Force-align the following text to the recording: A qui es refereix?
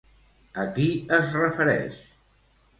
A 0.63 0.63
qui 0.77 0.87
es 1.19 1.31
refereix? 1.43 2.03